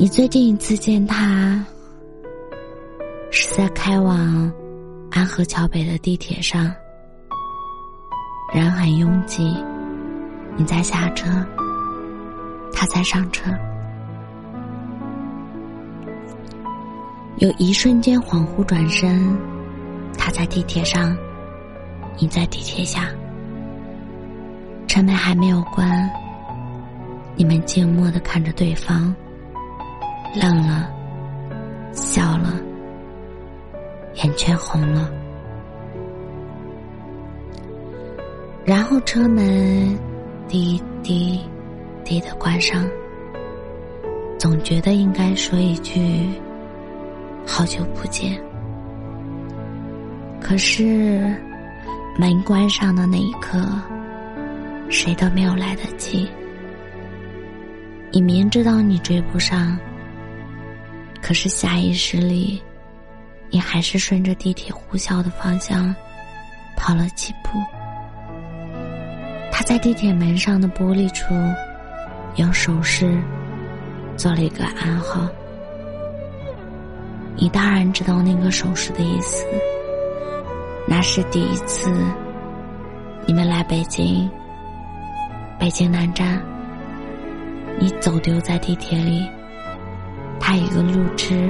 [0.00, 1.62] 你最近一次见他，
[3.30, 4.50] 是在开往
[5.10, 6.74] 安河桥北的地铁上，
[8.54, 9.54] 人很拥挤，
[10.56, 11.28] 你在下车，
[12.72, 13.50] 他在上车，
[17.36, 19.36] 有一瞬间恍惚转身，
[20.16, 21.14] 他在地铁上，
[22.18, 23.06] 你在地铁下，
[24.88, 26.10] 车门还没有关，
[27.36, 29.14] 你们静默的看着对方。
[30.34, 30.88] 愣了，
[31.92, 32.54] 笑了，
[34.14, 35.10] 眼圈红了，
[38.64, 39.98] 然后车门
[40.46, 41.40] 滴滴
[42.04, 42.86] 滴的关上。
[44.38, 46.30] 总觉得应该说一句
[47.46, 48.40] “好久不见”，
[50.40, 51.36] 可是
[52.18, 53.60] 门关上的那一刻，
[54.88, 56.26] 谁都没有来得及。
[58.12, 59.76] 你明知道你追不上。
[61.22, 62.60] 可是下意识里，
[63.50, 65.94] 你还是顺着地铁呼啸的方向
[66.76, 67.50] 跑了几步。
[69.52, 71.34] 他在地铁门上的玻璃处，
[72.36, 73.22] 用手势
[74.16, 75.28] 做了一个暗号。
[77.36, 79.44] 你当然知道那个手势的意思。
[80.86, 81.92] 那是第一次，
[83.26, 84.28] 你们来北京，
[85.58, 86.42] 北京南站，
[87.78, 89.28] 你走丢在地铁里。
[90.40, 91.48] 他一个路痴，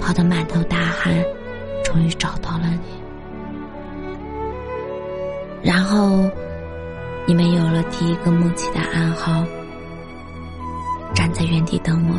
[0.00, 1.12] 跑得满头大汗，
[1.84, 2.88] 终于找到了你。
[5.62, 6.24] 然后，
[7.26, 9.44] 你们有了第一个默契的暗号，
[11.14, 12.14] 站在原地等我。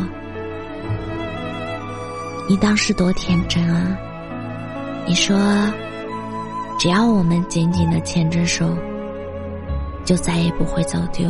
[2.47, 3.97] 你当时多天真啊！
[5.07, 5.37] 你说，
[6.77, 8.75] 只要我们紧紧的牵着手，
[10.03, 11.29] 就再也不会走丢。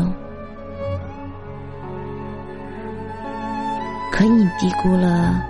[4.20, 5.42] 可你低估了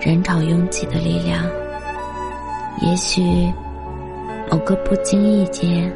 [0.00, 1.44] 人潮拥挤的力量，
[2.82, 3.52] 也许
[4.48, 5.92] 某个不经意间，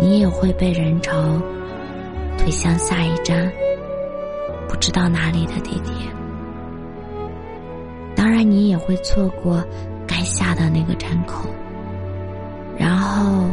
[0.00, 1.12] 你也会被人潮
[2.38, 3.52] 推向下一站
[4.66, 5.92] 不知道哪里的地铁。
[8.16, 9.62] 当然，你也会错过
[10.06, 11.46] 该下的那个站口。
[12.78, 13.50] 然后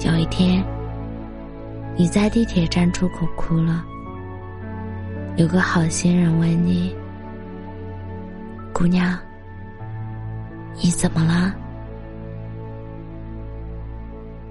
[0.00, 0.64] 有一天，
[1.94, 3.84] 你在地铁站出口哭了。
[5.36, 6.96] 有个好心人问你
[8.72, 9.18] ：“姑娘，
[10.82, 11.54] 你怎么了？”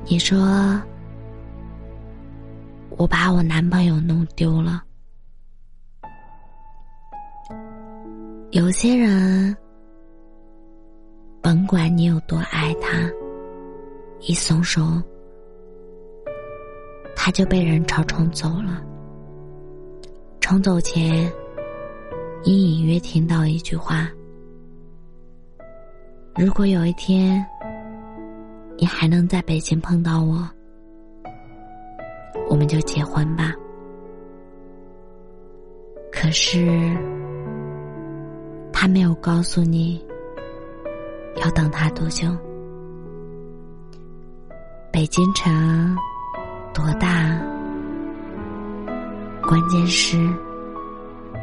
[0.06, 0.80] 你说
[2.98, 4.84] ：“我把我男朋友弄丢了。”
[8.52, 9.58] 有些人，
[11.42, 13.10] 甭管你有多爱他，
[14.20, 15.02] 一松手，
[17.16, 18.84] 他就被人潮冲走了。
[20.46, 21.28] 重走前，
[22.44, 24.08] 你隐约听到一句话
[26.38, 27.44] ：“如果有一天，
[28.78, 30.48] 你还能在北京碰到我，
[32.48, 33.56] 我们就结婚吧。”
[36.14, 36.96] 可是，
[38.72, 40.00] 他没有告诉你
[41.38, 42.28] 要等他多久。
[44.92, 45.98] 北京城
[46.72, 47.36] 多大？
[49.48, 50.18] 关键是，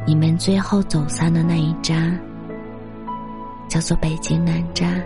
[0.04, 2.18] 你们最后走散的那一站，
[3.68, 5.00] 叫做北京南站。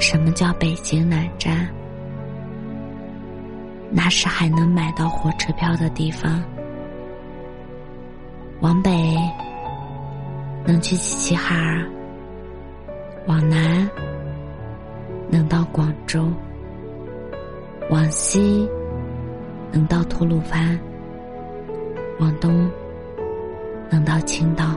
[0.00, 1.68] 什么叫北京南站？
[3.88, 6.42] 那是还能买到火车票的地方。
[8.60, 9.16] 往北
[10.66, 11.88] 能去齐齐哈尔，
[13.28, 13.88] 往南
[15.30, 16.28] 能到广州，
[17.90, 18.68] 往西。
[19.74, 20.78] 能到吐鲁番，
[22.20, 22.70] 往东
[23.90, 24.76] 能到青岛。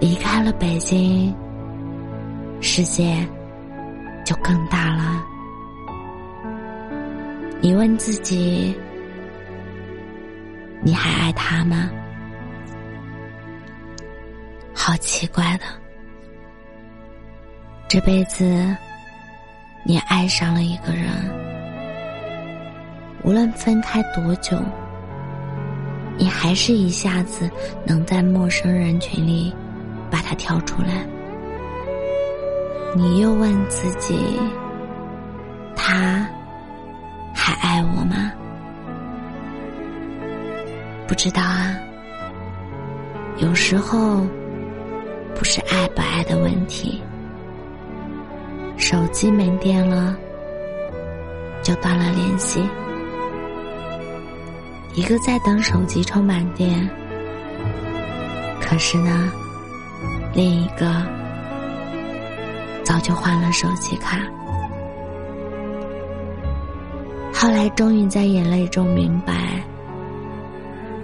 [0.00, 1.32] 离开了北京，
[2.60, 3.24] 世界
[4.24, 5.24] 就更大了。
[7.60, 8.76] 你问自己：
[10.82, 11.88] 你还爱他吗？
[14.74, 15.64] 好奇怪的，
[17.86, 18.76] 这辈子
[19.84, 21.43] 你爱上了一个人。
[23.24, 24.56] 无论分开多久，
[26.18, 27.50] 你还是一下子
[27.84, 29.52] 能在陌生人群里
[30.10, 31.06] 把他挑出来？
[32.94, 34.38] 你又问自己：
[35.74, 36.28] 他
[37.34, 38.30] 还爱我吗？
[41.08, 41.74] 不知道啊。
[43.38, 44.24] 有时候
[45.34, 47.02] 不是爱不爱的问题，
[48.76, 50.14] 手机没电了
[51.62, 52.62] 就断了联系。
[54.94, 56.88] 一个在等手机充满电，
[58.60, 59.28] 可是呢，
[60.32, 61.02] 另一个
[62.84, 64.20] 早就换了手机卡。
[67.34, 69.60] 后来终于在眼泪中明白，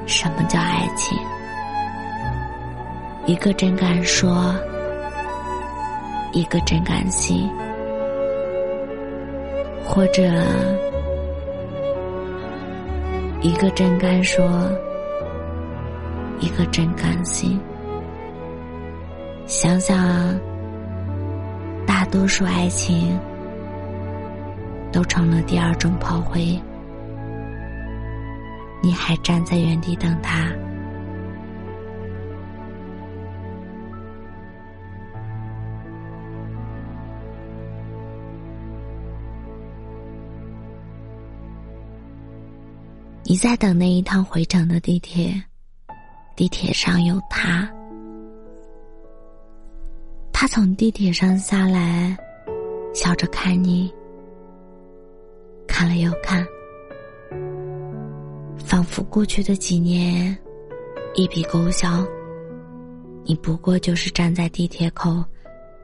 [0.07, 1.19] 什么叫爱情。
[3.27, 4.55] 一个真敢说，
[6.31, 7.51] 一个真敢心，
[9.85, 10.23] 或者。
[13.43, 14.71] 一个真敢说，
[16.41, 17.59] 一个真甘心。
[19.47, 20.39] 想想，
[21.87, 23.19] 大多数爱情
[24.93, 26.61] 都成了第二种炮灰，
[28.83, 30.53] 你还站在原地等他。
[43.31, 45.41] 你在等那一趟回程的地铁，
[46.35, 47.71] 地铁上有他。
[50.33, 52.19] 他从地铁上下来，
[52.93, 53.89] 笑着看你，
[55.69, 56.45] 看了又看，
[58.59, 60.37] 仿佛过去的几年
[61.15, 62.05] 一笔勾销。
[63.23, 65.25] 你不过就是站在地铁口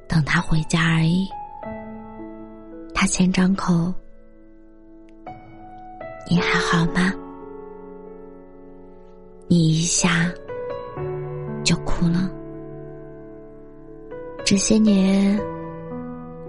[0.09, 1.29] 等他回家而已。
[2.93, 3.95] 他先张口
[6.29, 7.15] ：“你还好吗？”
[9.49, 10.29] 你一下
[11.63, 12.29] 就哭了。
[14.45, 15.39] 这些年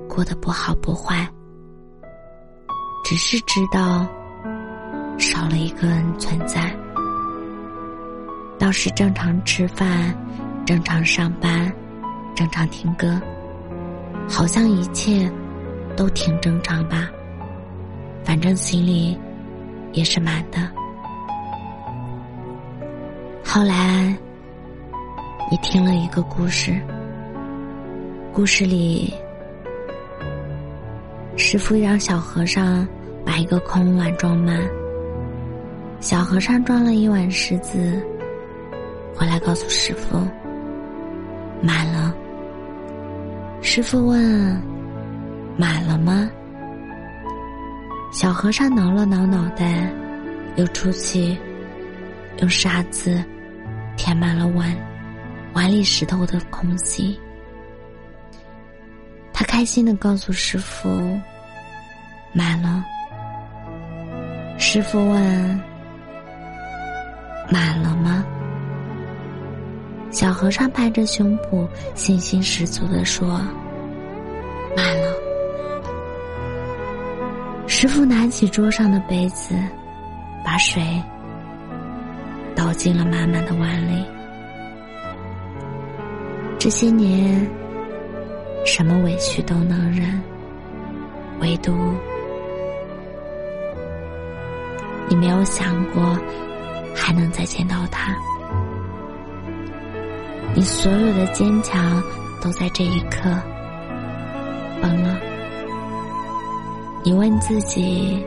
[0.10, 1.28] 过得不好不坏，
[3.04, 4.08] 只是知道
[5.18, 6.76] 少了一个人存在。
[8.58, 10.16] 倒是正常吃饭，
[10.66, 11.72] 正常上班，
[12.36, 13.22] 正常听歌，
[14.28, 15.32] 好像一切
[15.96, 17.08] 都挺正常吧。
[18.24, 19.16] 反正心里
[19.94, 20.77] 也是满的。
[23.58, 24.16] 后来，
[25.50, 26.80] 你听了一个故事。
[28.32, 29.12] 故事里，
[31.36, 32.88] 师傅让小和尚
[33.26, 34.62] 把一个空碗装满。
[36.00, 38.00] 小和尚装了一碗石子，
[39.16, 40.20] 回来告诉师傅，
[41.60, 42.14] 满了。
[43.64, 44.62] 师傅问
[45.58, 46.30] ：“满了吗？”
[48.14, 49.92] 小和尚挠了挠脑袋，
[50.58, 51.36] 又出去
[52.40, 53.20] 用沙子。
[53.98, 54.74] 填满了碗，
[55.54, 57.20] 碗里石头的空隙。
[59.34, 61.20] 他开心的告诉师傅
[62.32, 62.86] ：“满了。”
[64.58, 65.62] 师傅问
[67.52, 68.24] ：“满了吗？”
[70.10, 73.40] 小和尚拍着胸脯，信心十足的说
[74.76, 75.14] ：“满了。”
[77.68, 79.54] 师傅拿起桌上的杯子，
[80.44, 80.82] 把水。
[82.58, 84.04] 倒进了满满的碗里。
[86.58, 87.48] 这些年，
[88.66, 90.20] 什么委屈都能忍，
[91.40, 91.72] 唯独
[95.08, 96.18] 你没有想过
[96.96, 98.12] 还能再见到他。
[100.56, 102.02] 你所有的坚强
[102.42, 103.30] 都在这一刻
[104.82, 105.16] 崩了。
[107.04, 108.26] 你问自己，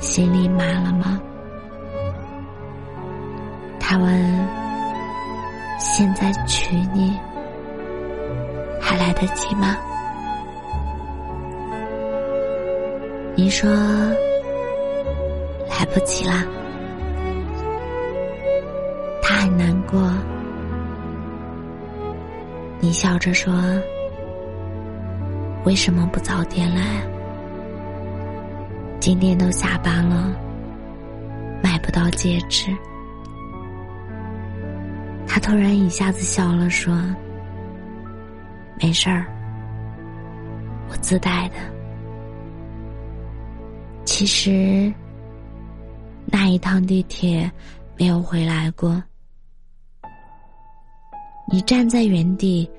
[0.00, 1.20] 心里满了吗？
[3.92, 4.08] 他问
[5.78, 7.14] ：“现在娶你
[8.80, 9.76] 还来得及吗？”
[13.36, 13.70] 你说
[15.68, 16.42] ：“来不及了。”
[19.22, 20.10] 他很难过。
[22.80, 23.52] 你笑着说
[25.66, 26.80] ：“为什么不早点来？
[29.00, 30.34] 今天都下班了，
[31.62, 32.74] 买不到戒指。”
[35.34, 36.94] 他突然一下子笑了，说
[38.78, 39.24] ：“没事儿，
[40.90, 41.54] 我自带的。
[44.04, 44.92] 其实
[46.26, 47.50] 那一趟地铁
[47.96, 49.02] 没有回来过，
[51.50, 52.70] 你站在原地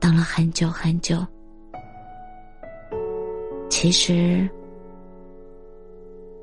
[0.00, 1.24] 等了很久很久。
[3.70, 4.50] 其实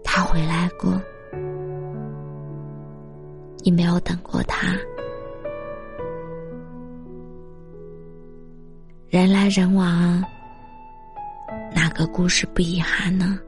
[0.01, 0.97] 他回来过。”
[3.61, 4.73] 你没有等过他。
[9.09, 10.23] 人来人往，
[11.73, 13.39] 哪个故事不遗憾呢？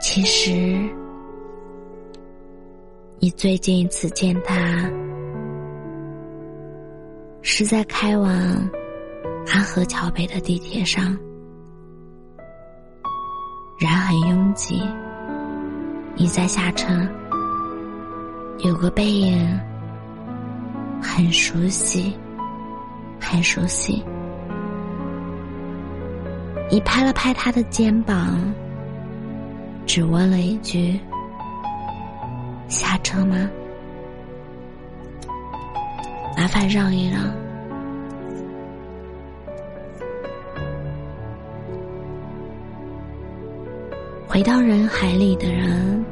[0.00, 0.52] 其实，
[3.18, 4.88] 你最近一次见他，
[7.42, 8.30] 是在开往
[9.52, 11.18] 安河桥北的地铁上，
[13.80, 14.80] 人很拥挤，
[16.14, 16.86] 你在下车，
[18.58, 19.60] 有个背影，
[21.02, 22.16] 很熟悉。
[23.20, 24.02] 很熟悉，
[26.70, 28.52] 你拍了拍他的肩膀，
[29.86, 30.98] 只问了一句
[32.68, 33.48] ：“下车吗？”
[36.36, 37.22] 麻烦让一让。
[44.26, 46.04] 回到人海里的人，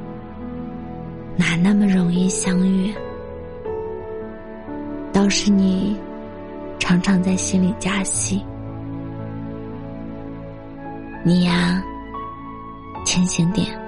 [1.37, 2.93] 哪那么容易相遇？
[5.13, 5.97] 倒是你。
[6.89, 8.43] 常常在心里加戏，
[11.23, 11.83] 你呀，
[13.05, 13.79] 清醒点，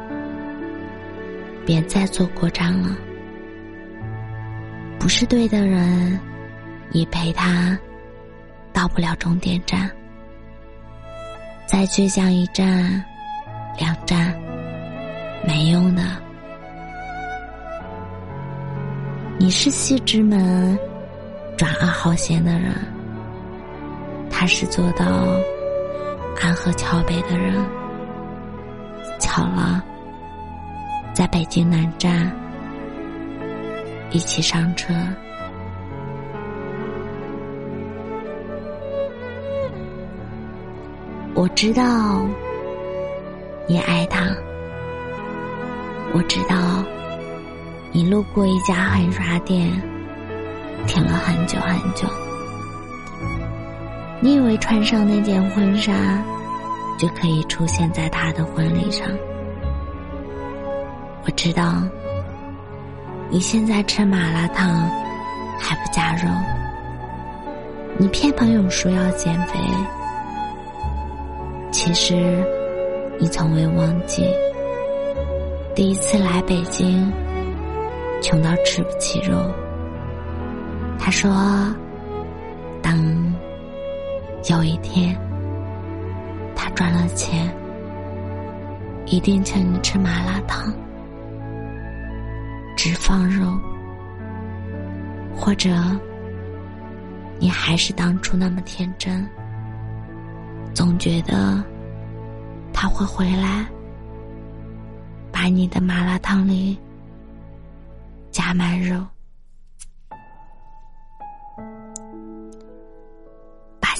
[1.64, 2.94] 别再做过站了。
[4.98, 6.20] 不是对的人，
[6.90, 7.74] 你陪他
[8.70, 9.90] 到不了终点站，
[11.66, 13.02] 再倔强一站、
[13.78, 14.38] 两站，
[15.48, 16.02] 没用的。
[19.38, 20.78] 你是西直门。
[21.60, 22.74] 转二号线的人，
[24.30, 25.04] 他是坐到
[26.40, 27.62] 安河桥北的人。
[29.18, 29.84] 巧了，
[31.12, 32.32] 在北京南站
[34.10, 34.94] 一起上车。
[41.34, 42.26] 我知道
[43.66, 44.34] 你爱他，
[46.14, 46.82] 我知道
[47.92, 49.70] 你路过一家很刷店。
[50.86, 52.08] 停了很久很久，
[54.20, 55.92] 你以为穿上那件婚纱，
[56.98, 59.06] 就可以出现在他的婚礼上？
[61.24, 61.82] 我知道，
[63.28, 64.68] 你现在吃麻辣烫
[65.58, 66.28] 还不加肉，
[67.96, 69.58] 你骗朋友说要减肥，
[71.70, 72.44] 其实
[73.18, 74.26] 你从未忘记，
[75.74, 77.12] 第一次来北京，
[78.22, 79.36] 穷到吃不起肉。
[81.02, 81.74] 他说
[82.82, 83.34] ：“等
[84.50, 85.18] 有一天，
[86.54, 87.52] 他赚了钱，
[89.06, 90.72] 一定请你吃麻辣烫，
[92.76, 93.58] 只放肉。
[95.34, 95.70] 或者，
[97.38, 99.26] 你还是当初那么天真，
[100.74, 101.64] 总觉得
[102.74, 103.66] 他会回来，
[105.32, 106.78] 把你的麻辣烫里
[108.30, 109.02] 加满肉。”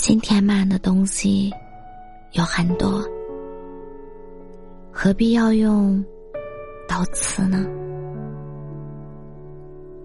[0.00, 1.52] 心填满的东西
[2.32, 3.04] 有很多，
[4.90, 6.02] 何必要用
[6.88, 7.66] 刀刺呢？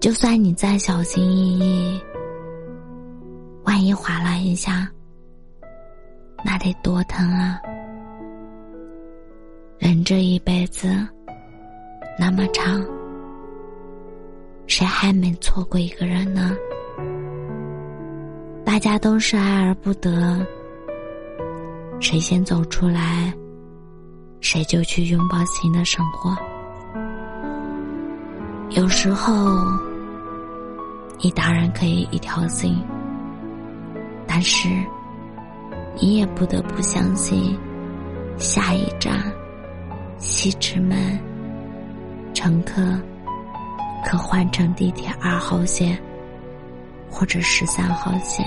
[0.01, 2.01] 就算你再小心翼翼，
[3.63, 4.91] 万一划了一下，
[6.43, 7.57] 那得多疼啊！
[9.79, 10.89] 人这一辈子
[12.19, 12.85] 那么长，
[14.67, 16.53] 谁还没错过一个人呢？
[18.75, 20.45] 大家都是爱而不得，
[22.01, 23.33] 谁先走出来，
[24.41, 26.35] 谁就去拥抱新的生活。
[28.71, 29.33] 有时候，
[31.19, 32.77] 你当然可以一条心，
[34.27, 34.67] 但是，
[35.97, 37.57] 你也不得不相信，
[38.37, 39.23] 下一站，
[40.17, 41.17] 西直门，
[42.33, 42.81] 乘客
[44.05, 45.97] 可换乘地铁二号线，
[47.09, 48.45] 或者十三号线。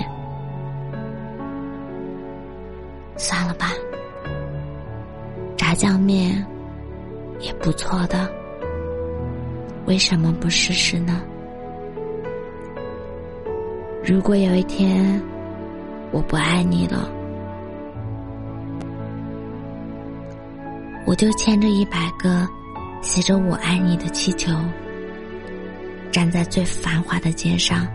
[3.19, 3.73] 算了吧，
[5.57, 6.43] 炸酱面
[7.41, 8.31] 也不错的，
[9.85, 11.21] 为什么不试试呢？
[14.05, 15.21] 如果有一天
[16.11, 17.11] 我不爱你了，
[21.05, 22.47] 我就牵着一百个
[23.01, 24.49] 写着“我爱你”的气球，
[26.09, 27.85] 站在最繁华的街上，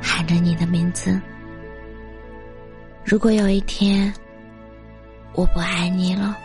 [0.00, 1.20] 喊着你的名字。
[3.04, 4.12] 如果有一天
[5.34, 6.36] 我不爱你了，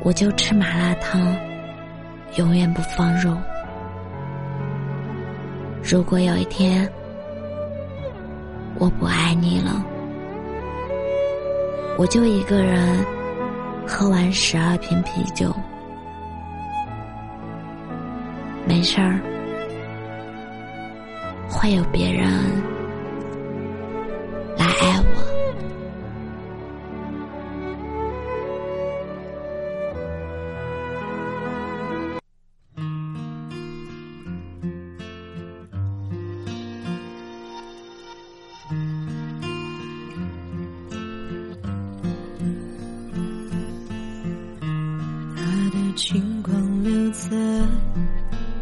[0.00, 1.20] 我就吃麻辣烫，
[2.36, 3.36] 永远不放肉。
[5.82, 6.88] 如果有一天
[8.78, 9.84] 我不爱你了，
[11.96, 13.04] 我就一个人
[13.86, 15.52] 喝完十二瓶啤酒，
[18.66, 19.18] 没事儿，
[21.48, 22.28] 会有别人
[46.06, 47.30] 星光留在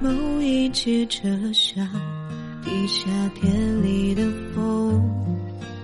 [0.00, 1.84] 某一节车厢，
[2.62, 3.50] 地下铁
[3.82, 4.22] 里的
[4.54, 5.02] 风，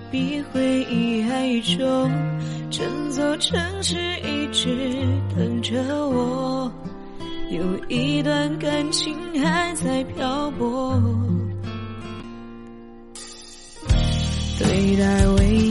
[0.09, 2.09] 比回忆还重。
[2.71, 6.71] 整座城市一直等着我，
[7.49, 10.97] 有一段感情还在漂泊。
[14.59, 15.68] 对待唯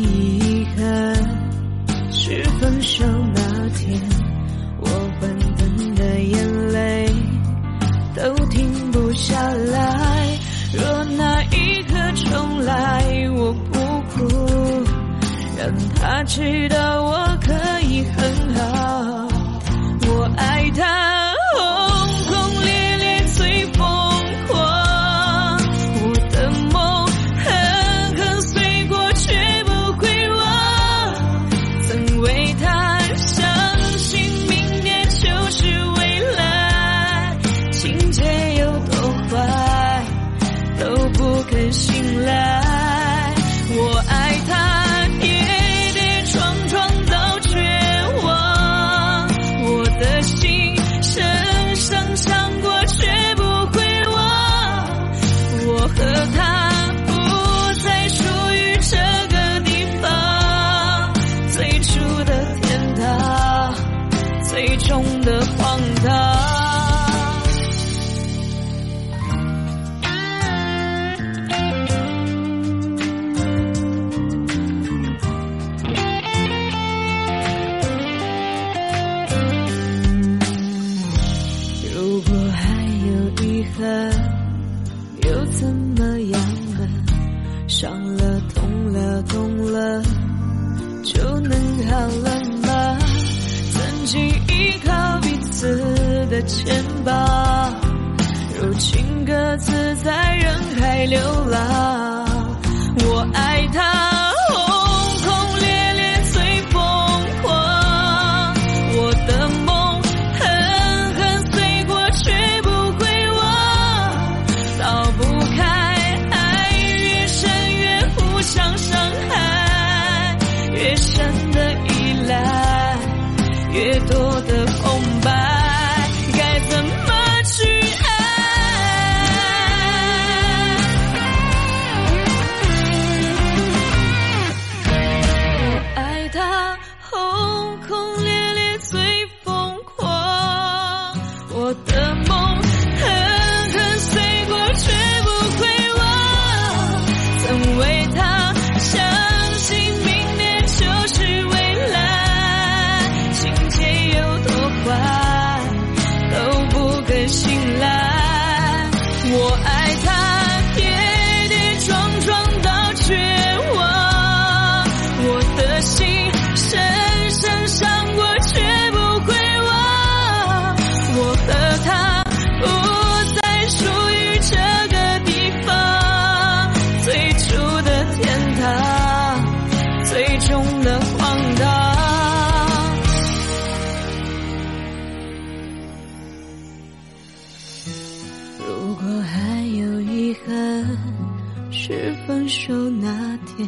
[192.69, 193.67] 手那天，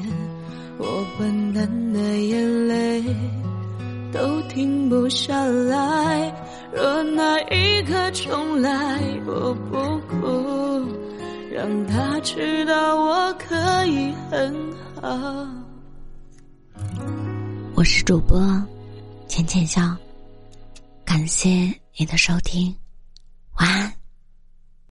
[0.76, 3.02] 我笨蛋的眼泪
[4.12, 6.30] 都停不下来。
[6.70, 10.86] 若那一刻重来，我不哭，
[11.50, 14.54] 让他知道我可以很
[15.00, 15.48] 好。
[17.74, 18.38] 我是主播
[19.28, 19.96] 浅浅笑，
[21.06, 21.48] 感谢
[21.96, 22.76] 你的收听，
[23.58, 23.99] 晚安。